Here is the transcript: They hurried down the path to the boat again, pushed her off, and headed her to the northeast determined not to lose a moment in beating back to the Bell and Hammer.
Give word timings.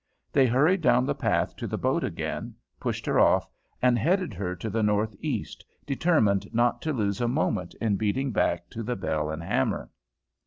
They 0.33 0.47
hurried 0.47 0.81
down 0.81 1.05
the 1.05 1.13
path 1.13 1.55
to 1.57 1.67
the 1.67 1.77
boat 1.77 2.03
again, 2.03 2.55
pushed 2.79 3.05
her 3.05 3.19
off, 3.19 3.47
and 3.83 3.99
headed 3.99 4.33
her 4.33 4.55
to 4.55 4.67
the 4.67 4.81
northeast 4.81 5.63
determined 5.85 6.51
not 6.51 6.81
to 6.81 6.91
lose 6.91 7.21
a 7.21 7.27
moment 7.27 7.75
in 7.79 7.97
beating 7.97 8.31
back 8.31 8.67
to 8.71 8.81
the 8.81 8.95
Bell 8.95 9.29
and 9.29 9.43
Hammer. 9.43 9.91